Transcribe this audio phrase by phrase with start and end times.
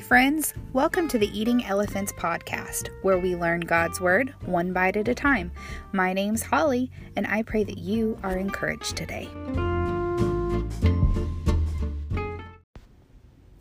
[0.00, 0.54] friends.
[0.72, 5.14] Welcome to the Eating Elephants podcast, where we learn God's Word one bite at a
[5.14, 5.52] time.
[5.92, 9.28] My name's Holly, and I pray that you are encouraged today.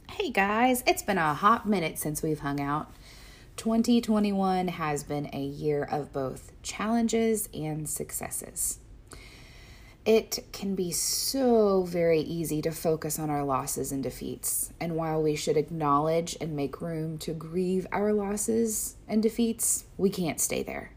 [0.10, 2.92] Hey guys, it's been a hot minute since we've hung out.
[3.58, 8.80] 2021 has been a year of both challenges and successes
[10.06, 14.74] it can be so very easy to focus on our losses and defeats.
[14.80, 20.10] And while we should acknowledge and make room to grieve our losses and defeats, we
[20.10, 20.92] can't stay there.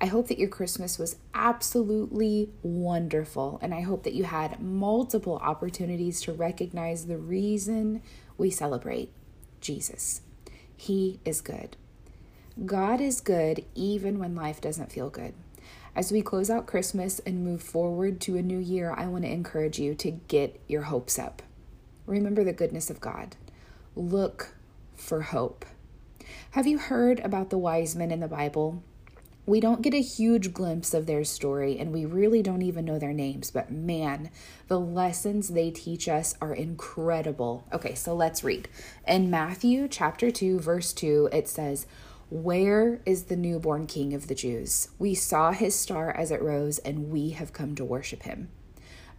[0.00, 5.36] I hope that your Christmas was absolutely wonderful, and I hope that you had multiple
[5.36, 8.02] opportunities to recognize the reason
[8.36, 9.10] we celebrate
[9.62, 10.20] Jesus.
[10.76, 11.76] He is good.
[12.66, 15.32] God is good even when life doesn't feel good.
[15.96, 19.30] As we close out Christmas and move forward to a new year, I want to
[19.30, 21.42] encourage you to get your hopes up.
[22.06, 23.36] Remember the goodness of God.
[23.94, 24.54] Look
[24.96, 25.64] for hope.
[26.52, 28.82] Have you heard about the wise men in the Bible?
[29.46, 32.98] We don't get a huge glimpse of their story and we really don't even know
[32.98, 34.30] their names, but man,
[34.68, 37.64] the lessons they teach us are incredible.
[37.70, 38.68] Okay, so let's read.
[39.06, 41.86] In Matthew chapter 2, verse 2, it says,
[42.34, 44.88] where is the newborn king of the Jews?
[44.98, 48.48] We saw his star as it rose, and we have come to worship him.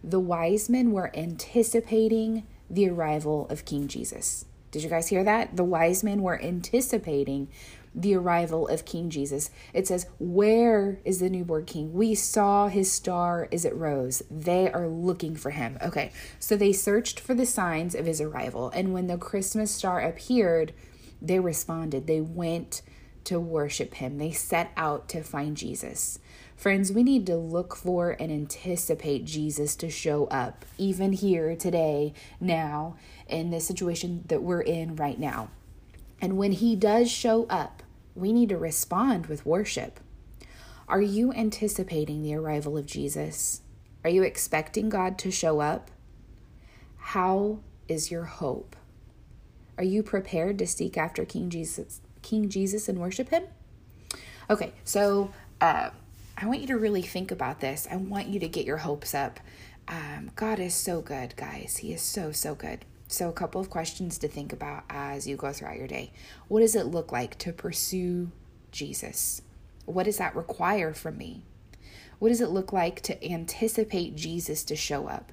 [0.04, 4.44] The wise men were anticipating the arrival of King Jesus.
[4.70, 5.56] Did you guys hear that?
[5.56, 7.48] The wise men were anticipating
[7.96, 9.50] the arrival of King Jesus.
[9.72, 11.94] It says, Where is the newborn king?
[11.94, 14.24] We saw his star as it rose.
[14.30, 15.78] They are looking for him.
[15.82, 18.72] Okay, so they searched for the signs of his arrival.
[18.72, 20.74] And when the Christmas star appeared,
[21.22, 22.08] they responded.
[22.08, 22.82] They went
[23.26, 26.20] to worship Him, they set out to find Jesus.
[26.56, 32.14] Friends, we need to look for and anticipate Jesus to show up, even here today,
[32.40, 32.96] now,
[33.28, 35.50] in the situation that we're in right now.
[36.22, 37.84] And when He does show up,
[38.16, 40.00] we need to respond with worship.
[40.88, 43.62] Are you anticipating the arrival of Jesus?
[44.04, 45.92] Are you expecting God to show up?
[46.98, 48.76] How is your hope?
[49.78, 53.44] Are you prepared to seek after King Jesus King Jesus and worship him?
[54.50, 55.32] Okay, so
[55.62, 55.92] uh,
[56.36, 57.88] I want you to really think about this.
[57.90, 59.40] I want you to get your hopes up.
[59.88, 61.78] Um, God is so good, guys.
[61.78, 62.84] He is so, so good.
[63.08, 66.12] So, a couple of questions to think about as you go throughout your day.
[66.48, 68.32] What does it look like to pursue
[68.72, 69.44] Jesus?
[69.86, 71.44] What does that require from me?
[72.18, 75.32] What does it look like to anticipate Jesus to show up?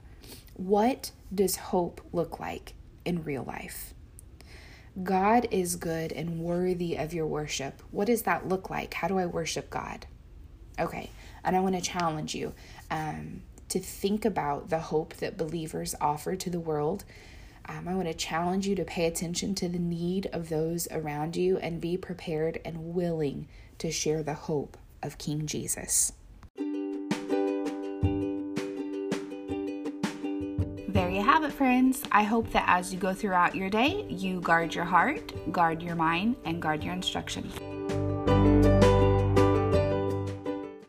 [0.54, 2.74] What does hope look like
[3.06, 3.94] in real life?
[5.02, 7.82] God is good and worthy of your worship.
[7.90, 8.94] What does that look like?
[8.94, 10.06] How do I worship God?
[10.78, 11.10] Okay,
[11.44, 12.52] and I want to challenge you
[12.90, 17.04] um, to think about the hope that believers offer to the world.
[17.66, 21.36] Um, I want to challenge you to pay attention to the need of those around
[21.36, 23.48] you and be prepared and willing
[23.78, 26.12] to share the hope of King Jesus.
[30.92, 32.02] There you have it, friends.
[32.12, 35.94] I hope that as you go throughout your day, you guard your heart, guard your
[35.96, 37.54] mind, and guard your instructions.